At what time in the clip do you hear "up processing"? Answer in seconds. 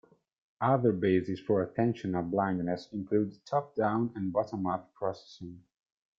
4.65-5.61